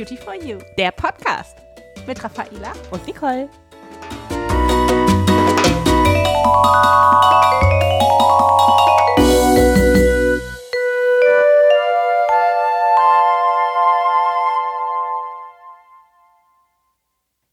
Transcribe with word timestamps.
Beauty 0.00 0.16
for 0.16 0.34
You, 0.34 0.56
der 0.78 0.92
Podcast 0.92 1.58
mit 2.06 2.24
Raffaela 2.24 2.72
und 2.90 3.06
Nicole. 3.06 3.50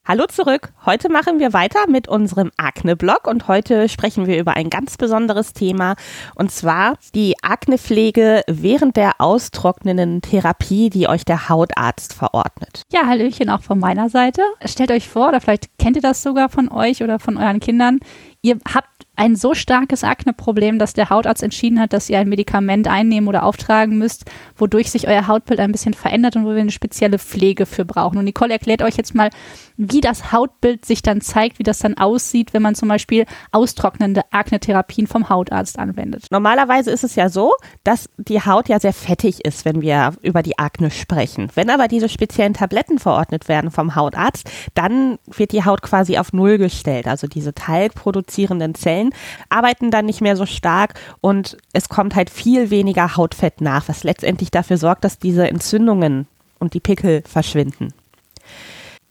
Hallo 0.07 0.25
zurück. 0.25 0.71
Heute 0.85 1.11
machen 1.11 1.39
wir 1.39 1.51
weiter 1.51 1.85
mit 1.89 2.07
unserem 2.07 2.49
Akne-Blog 2.55 3.27
und 3.27 3.49
heute 3.49 3.89
sprechen 3.89 4.25
wir 4.25 4.39
über 4.39 4.55
ein 4.55 4.69
ganz 4.69 4.95
besonderes 4.95 5.51
Thema 5.51 5.95
und 6.33 6.49
zwar 6.49 6.97
die 7.13 7.35
Aknepflege 7.41 8.41
während 8.47 8.95
der 8.95 9.19
austrocknenden 9.19 10.21
Therapie, 10.21 10.89
die 10.89 11.09
euch 11.09 11.25
der 11.25 11.49
Hautarzt 11.49 12.13
verordnet. 12.13 12.83
Ja, 12.89 13.05
Hallöchen 13.05 13.49
auch 13.49 13.63
von 13.63 13.79
meiner 13.79 14.07
Seite. 14.07 14.43
Stellt 14.63 14.91
euch 14.91 15.09
vor, 15.09 15.27
oder 15.27 15.41
vielleicht 15.41 15.77
kennt 15.77 15.97
ihr 15.97 16.01
das 16.01 16.23
sogar 16.23 16.47
von 16.47 16.69
euch 16.71 17.03
oder 17.03 17.19
von 17.19 17.35
euren 17.35 17.59
Kindern. 17.59 17.99
Ihr 18.41 18.59
habt 18.73 19.07
ein 19.17 19.35
so 19.35 19.55
starkes 19.55 20.05
Akne-Problem, 20.05 20.79
dass 20.79 20.93
der 20.93 21.09
Hautarzt 21.09 21.43
entschieden 21.43 21.81
hat, 21.81 21.91
dass 21.91 22.09
ihr 22.09 22.19
ein 22.19 22.29
Medikament 22.29 22.87
einnehmen 22.87 23.27
oder 23.27 23.43
auftragen 23.43 23.97
müsst, 23.97 24.25
wodurch 24.55 24.91
sich 24.91 25.07
euer 25.07 25.27
Hautbild 25.27 25.59
ein 25.59 25.71
bisschen 25.71 25.95
verändert 25.95 26.35
und 26.35 26.45
wo 26.45 26.51
wir 26.51 26.61
eine 26.61 26.71
spezielle 26.71 27.19
Pflege 27.19 27.65
für 27.65 27.83
brauchen. 27.83 28.19
Und 28.19 28.25
Nicole 28.25 28.53
erklärt 28.53 28.83
euch 28.83 28.95
jetzt 28.95 29.15
mal, 29.15 29.31
wie 29.77 30.01
das 30.01 30.31
Hautbild 30.31 30.85
sich 30.85 31.01
dann 31.01 31.21
zeigt, 31.21 31.59
wie 31.59 31.63
das 31.63 31.79
dann 31.79 31.97
aussieht, 31.97 32.53
wenn 32.53 32.61
man 32.61 32.75
zum 32.75 32.89
Beispiel 32.89 33.25
austrocknende 33.51 34.21
Akne-Therapien 34.31 35.07
vom 35.07 35.29
Hautarzt 35.29 35.79
anwendet. 35.79 36.25
Normalerweise 36.31 36.91
ist 36.91 37.03
es 37.03 37.15
ja 37.15 37.29
so, 37.29 37.53
dass 37.83 38.09
die 38.17 38.41
Haut 38.41 38.69
ja 38.69 38.79
sehr 38.79 38.93
fettig 38.93 39.45
ist, 39.45 39.63
wenn 39.65 39.81
wir 39.81 40.13
über 40.21 40.43
die 40.43 40.57
Akne 40.57 40.91
sprechen. 40.91 41.49
Wenn 41.55 41.69
aber 41.69 41.87
diese 41.87 42.09
speziellen 42.09 42.53
Tabletten 42.53 42.99
verordnet 42.99 43.47
werden 43.47 43.71
vom 43.71 43.95
Hautarzt, 43.95 44.49
dann 44.73 45.17
wird 45.27 45.51
die 45.51 45.63
Haut 45.63 45.81
quasi 45.81 46.17
auf 46.17 46.33
Null 46.33 46.57
gestellt. 46.57 47.07
Also 47.07 47.27
diese 47.27 47.53
talgproduzierenden 47.53 48.75
Zellen 48.75 48.97
Zellen 48.97 49.13
arbeiten 49.49 49.91
dann 49.91 50.05
nicht 50.05 50.21
mehr 50.21 50.35
so 50.35 50.45
stark 50.45 50.93
und 51.21 51.57
es 51.73 51.89
kommt 51.89 52.15
halt 52.15 52.29
viel 52.29 52.69
weniger 52.69 53.15
Hautfett 53.17 53.61
nach, 53.61 53.87
was 53.87 54.03
letztendlich 54.03 54.49
dafür 54.49 54.77
sorgt, 54.77 55.03
dass 55.03 55.19
diese 55.19 55.47
Entzündungen 55.47 56.27
und 56.59 56.73
die 56.73 56.79
Pickel 56.79 57.21
verschwinden. 57.27 57.93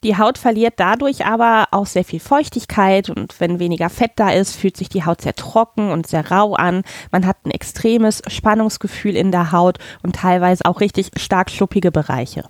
Die 0.04 0.18
Haut 0.18 0.38
verliert 0.38 0.74
dadurch 0.76 1.24
aber 1.24 1.68
auch 1.70 1.86
sehr 1.86 2.04
viel 2.04 2.20
Feuchtigkeit 2.20 3.10
und 3.10 3.40
wenn 3.40 3.58
weniger 3.58 3.88
Fett 3.88 4.12
da 4.16 4.30
ist, 4.30 4.54
fühlt 4.54 4.76
sich 4.76 4.88
die 4.88 5.04
Haut 5.04 5.22
sehr 5.22 5.34
trocken 5.34 5.90
und 5.90 6.06
sehr 6.06 6.30
rau 6.30 6.54
an. 6.54 6.82
Man 7.10 7.26
hat 7.26 7.38
ein 7.44 7.50
extremes 7.50 8.22
Spannungsgefühl 8.28 9.16
in 9.16 9.32
der 9.32 9.52
Haut 9.52 9.78
und 10.02 10.16
teilweise 10.16 10.64
auch 10.66 10.80
richtig 10.80 11.10
stark 11.16 11.50
schuppige 11.50 11.90
Bereiche. 11.90 12.44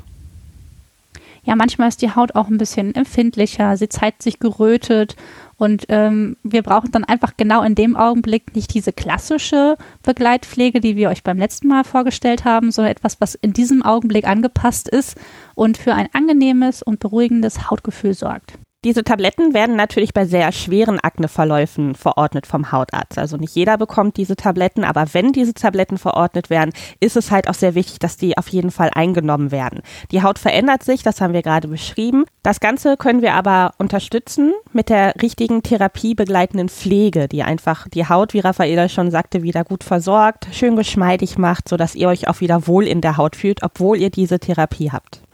Ja, 1.47 1.55
manchmal 1.55 1.89
ist 1.89 2.03
die 2.03 2.11
Haut 2.11 2.35
auch 2.35 2.49
ein 2.49 2.59
bisschen 2.59 2.93
empfindlicher, 2.97 3.77
sie 3.77 3.89
zeigt 3.89 4.21
sich 4.21 4.41
gerötet 4.41 5.15
und 5.57 5.87
ähm, 5.91 6.37
wir 6.43 6.63
brauchen 6.63 6.91
dann 6.91 7.05
einfach 7.05 7.35
genau 7.37 7.63
in 7.63 7.77
dem 7.77 7.95
Augenblick 7.95 8.57
nicht 8.57 8.75
diese 8.75 8.93
klassische 8.93 9.77
Begleitpflege, 10.03 10.81
die 10.81 10.97
wir 10.97 11.09
euch 11.09 11.23
beim 11.23 11.39
letzten 11.39 11.69
Mal 11.69 11.85
vorgestellt 11.85 12.45
haben, 12.45 12.73
sondern 12.73 12.91
etwas, 12.91 13.21
was 13.21 13.37
in 13.37 13.53
diesem 13.53 13.85
Augenblick 13.85 14.27
angepasst 14.27 14.89
ist 14.89 15.17
und 15.55 15.79
für 15.79 15.95
ein 15.95 16.09
angenehmes 16.13 16.83
und 16.83 16.99
beruhigendes 16.99 17.71
Hautgefühl 17.71 18.15
sorgt. 18.15 18.59
Diese 18.87 19.03
Tabletten 19.03 19.53
werden 19.53 19.75
natürlich 19.75 20.15
bei 20.15 20.27
sehr 20.27 20.53
schweren 20.53 21.01
Akneverläufen 21.01 21.97
verordnet 21.97 22.47
vom 22.47 22.71
Hautarzt. 22.71 23.19
Also 23.19 23.37
nicht 23.37 23.53
jeder 23.53 23.79
bekommt 23.79 24.17
diese 24.17 24.37
Tabletten, 24.37 24.85
aber 24.85 25.07
wenn 25.13 25.33
diese 25.33 25.55
Tabletten 25.55 25.99
verordnet 25.99 26.51
werden, 26.51 26.71
ist 27.01 27.17
es 27.17 27.33
halt 27.33 27.49
auch 27.49 27.55
sehr 27.55 27.75
wichtig, 27.75 27.99
dass 27.99 28.17
die 28.17 28.39
auf 28.39 28.47
jeden 28.47 28.71
Fall 28.71 28.91
eingenommen 28.95 29.51
werden. 29.51 29.81
Die 30.13 30.23
Haut 30.23 30.39
verändert 30.39 30.85
sich, 30.85 31.03
das 31.03 31.21
haben 31.21 31.33
wir 31.35 31.43
gerade 31.43 31.67
beschrieben. 31.67 32.27
Das 32.45 32.61
Ganze 32.61 32.97
können 32.97 33.23
wir 33.23 33.35
aber 33.35 33.73
unterstützen 33.79 34.53
mit 34.73 34.89
der 34.89 35.15
richtigen 35.21 35.65
therapiebegleitenden 35.65 36.69
Pflege, 36.69 37.27
die 37.27 37.43
einfach 37.43 37.89
die 37.89 38.09
Haut, 38.09 38.35
wie 38.35 38.39
Raffaela 38.39 38.89
schon 38.89 39.11
sagte, 39.11 39.43
wieder 39.43 39.65
gut 39.65 39.83
versorgt, 39.83 40.47
schön 40.53 40.77
geschmeidig 40.77 41.39
macht, 41.39 41.69
sodass 41.69 41.97
ihr 41.97 42.07
euch 42.07 42.29
auch 42.29 42.41
wieder 42.41 42.69
wohl 42.69 42.87
in 42.87 43.01
der 43.01 43.17
Haut 43.17 43.35
fühlt, 43.35 43.65
obwohl 43.65 43.99
ihr 43.99 44.11
diese 44.11 44.39
Therapie 44.39 44.93
habt. 44.93 45.26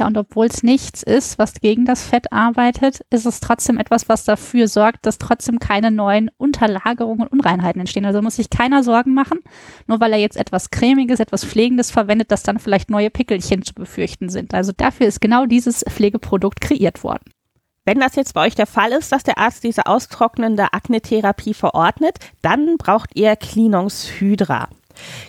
Ja, 0.00 0.06
und 0.06 0.16
obwohl 0.16 0.46
es 0.46 0.62
nichts 0.62 1.02
ist, 1.02 1.38
was 1.38 1.52
gegen 1.60 1.84
das 1.84 2.02
Fett 2.02 2.32
arbeitet, 2.32 3.00
ist 3.10 3.26
es 3.26 3.38
trotzdem 3.40 3.76
etwas, 3.76 4.08
was 4.08 4.24
dafür 4.24 4.66
sorgt, 4.66 5.04
dass 5.04 5.18
trotzdem 5.18 5.58
keine 5.58 5.90
neuen 5.90 6.30
Unterlagerungen 6.38 7.20
und 7.26 7.32
Unreinheiten 7.32 7.80
entstehen. 7.80 8.06
Also 8.06 8.22
muss 8.22 8.36
sich 8.36 8.48
keiner 8.48 8.82
Sorgen 8.82 9.12
machen, 9.12 9.40
nur 9.86 10.00
weil 10.00 10.14
er 10.14 10.18
jetzt 10.18 10.38
etwas 10.38 10.70
Cremiges, 10.70 11.20
etwas 11.20 11.44
Pflegendes 11.44 11.90
verwendet, 11.90 12.32
dass 12.32 12.42
dann 12.42 12.58
vielleicht 12.58 12.88
neue 12.88 13.10
Pickelchen 13.10 13.62
zu 13.62 13.74
befürchten 13.74 14.30
sind. 14.30 14.54
Also 14.54 14.72
dafür 14.74 15.06
ist 15.06 15.20
genau 15.20 15.44
dieses 15.44 15.84
Pflegeprodukt 15.86 16.62
kreiert 16.62 17.04
worden. 17.04 17.30
Wenn 17.84 18.00
das 18.00 18.16
jetzt 18.16 18.32
bei 18.32 18.46
euch 18.46 18.54
der 18.54 18.66
Fall 18.66 18.92
ist, 18.92 19.12
dass 19.12 19.22
der 19.22 19.36
Arzt 19.36 19.64
diese 19.64 19.84
austrocknende 19.84 20.72
Akne-Therapie 20.72 21.52
verordnet, 21.52 22.16
dann 22.40 22.78
braucht 22.78 23.10
ihr 23.16 23.36
Hydra. 23.36 24.70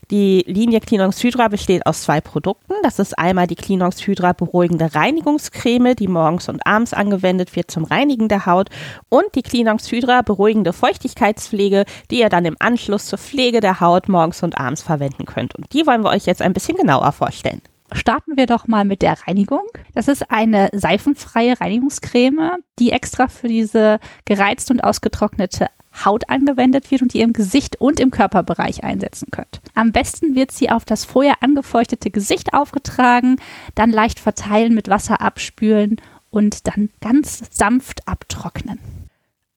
Die 0.09 0.43
Linie 0.47 0.79
Cleanox 0.79 1.23
Hydra 1.23 1.47
besteht 1.47 1.85
aus 1.85 2.03
zwei 2.03 2.21
Produkten. 2.21 2.73
Das 2.83 2.99
ist 2.99 3.17
einmal 3.17 3.47
die 3.47 3.55
Cleanox 3.55 4.05
Hydra 4.05 4.33
beruhigende 4.33 4.93
Reinigungscreme, 4.93 5.95
die 5.95 6.07
morgens 6.07 6.49
und 6.49 6.65
abends 6.65 6.93
angewendet 6.93 7.55
wird 7.55 7.71
zum 7.71 7.83
Reinigen 7.83 8.27
der 8.27 8.45
Haut 8.45 8.69
und 9.09 9.25
die 9.35 9.43
Cleanox 9.43 9.91
Hydra 9.91 10.21
beruhigende 10.21 10.73
Feuchtigkeitspflege, 10.73 11.85
die 12.09 12.19
ihr 12.19 12.29
dann 12.29 12.45
im 12.45 12.57
Anschluss 12.59 13.07
zur 13.07 13.19
Pflege 13.19 13.59
der 13.59 13.79
Haut 13.79 14.09
morgens 14.09 14.43
und 14.43 14.57
abends 14.57 14.81
verwenden 14.81 15.25
könnt. 15.25 15.55
Und 15.55 15.71
die 15.73 15.85
wollen 15.85 16.03
wir 16.03 16.09
euch 16.09 16.25
jetzt 16.25 16.41
ein 16.41 16.53
bisschen 16.53 16.77
genauer 16.77 17.11
vorstellen 17.11 17.61
starten 17.93 18.37
wir 18.37 18.45
doch 18.45 18.67
mal 18.67 18.85
mit 18.85 19.01
der 19.01 19.17
Reinigung. 19.27 19.65
Das 19.93 20.07
ist 20.07 20.31
eine 20.31 20.69
seifenfreie 20.73 21.59
Reinigungscreme, 21.59 22.57
die 22.79 22.91
extra 22.91 23.27
für 23.27 23.47
diese 23.47 23.99
gereizte 24.25 24.73
und 24.73 24.81
ausgetrocknete 24.81 25.67
Haut 26.05 26.29
angewendet 26.29 26.91
wird 26.91 27.01
und 27.01 27.13
ihr 27.15 27.23
im 27.23 27.33
Gesicht 27.33 27.79
und 27.79 27.99
im 27.99 28.11
Körperbereich 28.11 28.83
einsetzen 28.83 29.27
könnt. 29.31 29.61
Am 29.75 29.91
besten 29.91 30.35
wird 30.35 30.51
sie 30.51 30.69
auf 30.69 30.85
das 30.85 31.05
vorher 31.05 31.35
angefeuchtete 31.41 32.11
Gesicht 32.11 32.53
aufgetragen, 32.53 33.37
dann 33.75 33.91
leicht 33.91 34.19
verteilen, 34.19 34.73
mit 34.73 34.89
Wasser 34.89 35.21
abspülen 35.21 35.97
und 36.29 36.67
dann 36.67 36.89
ganz 37.01 37.43
sanft 37.51 38.07
abtrocknen. 38.07 38.79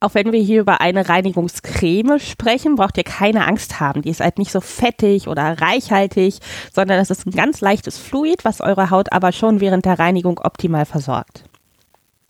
Auch 0.00 0.12
wenn 0.12 0.32
wir 0.32 0.40
hier 0.40 0.60
über 0.60 0.82
eine 0.82 1.08
Reinigungscreme 1.08 2.18
sprechen, 2.18 2.74
braucht 2.74 2.98
ihr 2.98 3.04
keine 3.04 3.46
Angst 3.46 3.80
haben. 3.80 4.02
Die 4.02 4.10
ist 4.10 4.20
halt 4.20 4.38
nicht 4.38 4.52
so 4.52 4.60
fettig 4.60 5.28
oder 5.28 5.62
reichhaltig, 5.62 6.40
sondern 6.74 7.00
es 7.00 7.08
ist 7.08 7.26
ein 7.26 7.30
ganz 7.30 7.62
leichtes 7.62 7.96
Fluid, 7.96 8.44
was 8.44 8.60
eure 8.60 8.90
Haut 8.90 9.12
aber 9.12 9.32
schon 9.32 9.60
während 9.60 9.86
der 9.86 9.98
Reinigung 9.98 10.38
optimal 10.40 10.84
versorgt. 10.84 11.44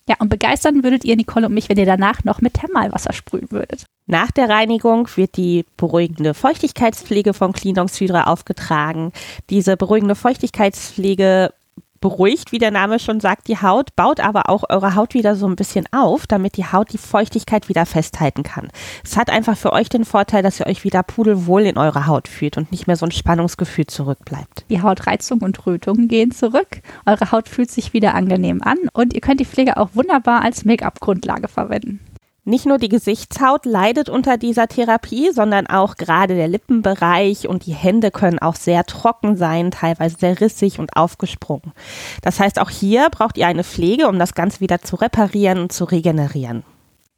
Ja, 0.09 0.17
und 0.19 0.29
begeistern 0.29 0.85
würdet 0.85 1.05
ihr 1.05 1.17
Nicole 1.17 1.47
und 1.47 1.55
mich, 1.55 1.69
wenn 1.69 1.79
ihr 1.79 1.87
danach 1.87 2.25
noch 2.25 2.43
mit 2.43 2.55
Thermalwasser 2.55 3.13
sprühen 3.15 3.51
würdet. 3.51 3.87
Nach 4.07 4.31
der 4.31 4.51
Reinigung 4.51 5.09
wird 5.17 5.37
die 5.39 5.65
beruhigende 5.79 6.35
Feuchtigkeitspflege 6.35 7.33
von 7.33 7.55
Cleanox 7.55 8.01
Hydra 8.01 8.25
aufgetragen. 8.25 9.13
Diese 9.49 9.79
beruhigende 9.79 10.15
Feuchtigkeitspflege 10.15 11.55
beruhigt, 12.05 12.53
wie 12.53 12.59
der 12.59 12.71
Name 12.71 12.99
schon 12.99 13.19
sagt, 13.19 13.49
die 13.49 13.57
Haut, 13.57 13.97
baut 13.97 14.21
aber 14.21 14.51
auch 14.51 14.65
eure 14.69 14.95
Haut 14.95 15.15
wieder 15.15 15.37
so 15.37 15.47
ein 15.47 15.57
bisschen 15.57 15.87
auf, 15.91 16.27
damit 16.27 16.59
die 16.59 16.67
Haut 16.67 16.93
die 16.93 16.99
Feuchtigkeit 16.99 17.71
wieder 17.71 17.87
festhalten 17.87 18.43
kann. 18.43 18.69
Es 19.03 19.17
hat 19.17 19.31
einfach 19.31 19.57
für 19.57 19.73
euch 19.73 19.89
den 19.89 20.05
Vorteil, 20.05 20.43
dass 20.43 20.61
ihr 20.61 20.67
euch 20.67 20.85
wieder 20.85 21.03
pudelwohl 21.03 21.63
in 21.63 21.79
eurer 21.79 22.07
Haut 22.07 22.29
fühlt 22.29 22.59
und 22.59 22.71
nicht 22.73 22.87
mehr 22.87 22.97
so 22.97 23.07
ein 23.07 23.11
Spannungsgefühl 23.11 23.87
zurückbleibt. 23.87 24.67
Die 24.69 24.83
Hautreizung 24.83 25.41
und 25.41 25.67
Rötungen 25.67 26.07
gehen 26.09 26.31
zurück, 26.31 26.83
eure 27.07 27.33
Haut 27.33 27.49
fühlt 27.49 27.71
sich 27.71 27.95
wieder 27.95 28.15
angenehm 28.15 28.61
an 28.63 28.77
und 28.93 29.15
ihr 29.15 29.23
könnt 29.23 29.41
die 29.41 29.47
Pflege 29.47 29.79
auch 29.79 29.89
wunderbar 29.95 30.43
als 30.43 30.67
Make-up-Grundlage 30.67 31.49
verwenden. 31.49 32.01
Nicht 32.47 32.67
nur 32.67 32.77
die 32.77 32.91
Gesichtshaut 32.91 33.65
leidet 33.65 34.11
unter 34.11 34.37
dieser 34.37 34.69
Therapie, 34.69 35.31
sondern 35.33 35.67
auch 35.67 35.97
gerade 35.97 36.35
der 36.35 36.47
Lippenbereich 36.47 37.49
und 37.49 37.65
die 37.65 37.73
Hände 37.73 38.11
können 38.11 38.39
auch 38.39 38.55
sehr 38.55 38.85
trocken 38.85 39.37
sein, 39.37 39.71
teilweise 39.71 40.17
sehr 40.19 40.41
rissig 40.43 40.79
und 40.79 40.95
aufgesprungen. 40.95 41.73
Das 42.21 42.41
heißt, 42.41 42.61
auch 42.61 42.69
hier 42.69 43.09
braucht 43.11 43.39
ihr 43.39 43.47
eine 43.47 43.65
Pflege, 43.65 44.09
um 44.09 44.19
das 44.19 44.35
Ganze 44.35 44.61
wieder 44.61 44.83
zu 44.83 44.97
reparieren 44.97 45.59
und 45.59 45.73
zu 45.73 45.85
regenerieren. 45.85 46.65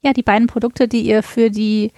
Ja, 0.03 0.13
die 0.13 0.23
beiden 0.23 0.47
Produkte, 0.47 0.87
die 0.87 1.01
ihr 1.01 1.25
für 1.25 1.51
die 1.51 1.91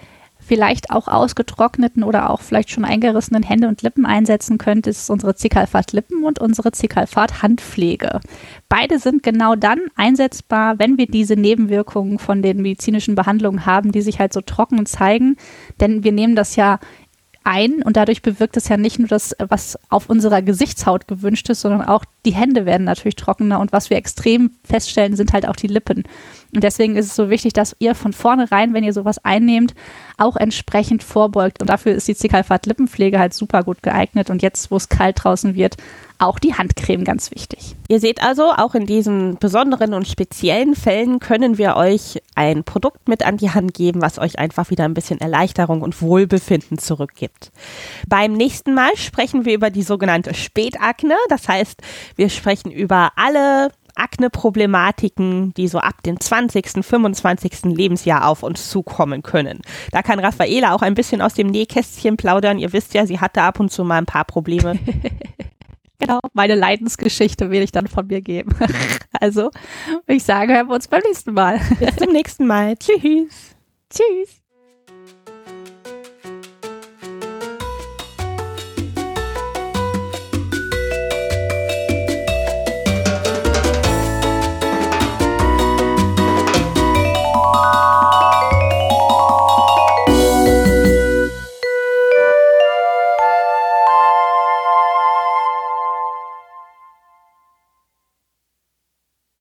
vielleicht 0.48 0.90
auch 0.90 1.06
ausgetrockneten 1.06 2.02
oder 2.02 2.30
auch 2.30 2.40
vielleicht 2.40 2.70
schon 2.70 2.84
eingerissenen 2.84 3.42
Hände 3.42 3.68
und 3.68 3.82
Lippen 3.82 4.06
einsetzen 4.06 4.58
könnt, 4.58 4.86
ist 4.86 5.10
unsere 5.10 5.34
Zicalfat 5.34 5.92
Lippen 5.92 6.24
und 6.24 6.40
unsere 6.40 6.72
Zicalfat 6.72 7.42
Handpflege. 7.42 8.20
Beide 8.68 8.98
sind 8.98 9.22
genau 9.22 9.54
dann 9.54 9.80
einsetzbar, 9.94 10.78
wenn 10.78 10.96
wir 10.98 11.06
diese 11.06 11.36
Nebenwirkungen 11.36 12.18
von 12.18 12.42
den 12.42 12.62
medizinischen 12.62 13.14
Behandlungen 13.14 13.66
haben, 13.66 13.92
die 13.92 14.02
sich 14.02 14.18
halt 14.18 14.32
so 14.32 14.40
trocken 14.40 14.86
zeigen. 14.86 15.36
Denn 15.80 16.02
wir 16.02 16.12
nehmen 16.12 16.34
das 16.34 16.56
ja 16.56 16.80
ein 17.48 17.82
und 17.82 17.96
dadurch 17.96 18.20
bewirkt 18.20 18.56
es 18.58 18.68
ja 18.68 18.76
nicht 18.76 18.98
nur 18.98 19.08
das, 19.08 19.34
was 19.38 19.78
auf 19.88 20.10
unserer 20.10 20.42
Gesichtshaut 20.42 21.08
gewünscht 21.08 21.48
ist, 21.48 21.62
sondern 21.62 21.82
auch 21.82 22.04
die 22.26 22.34
Hände 22.34 22.66
werden 22.66 22.84
natürlich 22.84 23.16
trockener 23.16 23.58
und 23.60 23.72
was 23.72 23.88
wir 23.88 23.96
extrem 23.96 24.50
feststellen, 24.64 25.16
sind 25.16 25.32
halt 25.32 25.48
auch 25.48 25.56
die 25.56 25.66
Lippen. 25.66 26.04
Und 26.54 26.64
deswegen 26.64 26.96
ist 26.96 27.06
es 27.06 27.16
so 27.16 27.28
wichtig, 27.28 27.52
dass 27.52 27.76
ihr 27.78 27.94
von 27.94 28.12
vornherein, 28.12 28.72
wenn 28.72 28.84
ihr 28.84 28.92
sowas 28.92 29.22
einnehmt, 29.24 29.74
auch 30.16 30.36
entsprechend 30.36 31.02
vorbeugt. 31.02 31.60
Und 31.60 31.68
dafür 31.68 31.92
ist 31.92 32.08
die 32.08 32.14
Zickalfahrt 32.14 32.66
Lippenpflege 32.66 33.18
halt 33.18 33.34
super 33.34 33.62
gut 33.62 33.82
geeignet. 33.82 34.30
Und 34.30 34.42
jetzt, 34.42 34.70
wo 34.70 34.76
es 34.76 34.88
kalt 34.88 35.22
draußen 35.22 35.54
wird, 35.54 35.76
auch 36.18 36.38
die 36.38 36.54
Handcreme 36.54 37.04
ganz 37.04 37.30
wichtig. 37.30 37.76
Ihr 37.88 38.00
seht 38.00 38.22
also, 38.22 38.50
auch 38.50 38.74
in 38.74 38.86
diesen 38.86 39.36
besonderen 39.38 39.94
und 39.94 40.08
speziellen 40.08 40.74
Fällen 40.74 41.20
können 41.20 41.58
wir 41.58 41.76
euch 41.76 42.20
ein 42.34 42.64
Produkt 42.64 43.08
mit 43.08 43.24
an 43.24 43.36
die 43.36 43.50
Hand 43.50 43.72
geben, 43.74 44.02
was 44.02 44.18
euch 44.18 44.38
einfach 44.38 44.70
wieder 44.70 44.84
ein 44.84 44.94
bisschen 44.94 45.20
Erleichterung 45.20 45.80
und 45.82 46.02
Wohlbefinden 46.02 46.78
zurückgibt. 46.78 47.52
Beim 48.08 48.32
nächsten 48.32 48.74
Mal 48.74 48.96
sprechen 48.96 49.44
wir 49.44 49.54
über 49.54 49.70
die 49.70 49.82
sogenannte 49.82 50.34
Spätakne. 50.34 51.14
Das 51.28 51.46
heißt, 51.46 51.80
wir 52.16 52.30
sprechen 52.30 52.72
über 52.72 53.12
alle 53.14 53.70
Akne-Problematiken, 53.98 55.52
die 55.54 55.68
so 55.68 55.78
ab 55.78 56.02
dem 56.02 56.20
20., 56.20 56.84
25. 56.84 57.64
Lebensjahr 57.64 58.26
auf 58.26 58.42
uns 58.42 58.70
zukommen 58.70 59.22
können. 59.22 59.60
Da 59.92 60.02
kann 60.02 60.18
Raffaela 60.18 60.74
auch 60.74 60.82
ein 60.82 60.94
bisschen 60.94 61.20
aus 61.20 61.34
dem 61.34 61.48
Nähkästchen 61.48 62.16
plaudern. 62.16 62.58
Ihr 62.58 62.72
wisst 62.72 62.94
ja, 62.94 63.06
sie 63.06 63.20
hatte 63.20 63.42
ab 63.42 63.60
und 63.60 63.70
zu 63.70 63.84
mal 63.84 63.98
ein 63.98 64.06
paar 64.06 64.24
Probleme. 64.24 64.78
genau, 65.98 66.20
meine 66.32 66.54
Leidensgeschichte 66.54 67.50
will 67.50 67.62
ich 67.62 67.72
dann 67.72 67.86
von 67.86 68.06
mir 68.06 68.20
geben. 68.20 68.54
also, 69.20 69.50
ich 70.06 70.24
sage, 70.24 70.54
hören 70.54 70.68
wir 70.68 70.74
uns 70.74 70.88
beim 70.88 71.02
nächsten 71.02 71.32
Mal. 71.32 71.60
Bis 71.78 71.96
zum 71.96 72.12
nächsten 72.12 72.46
Mal. 72.46 72.76
Tschüss. 72.76 73.56
Tschüss. 73.90 74.47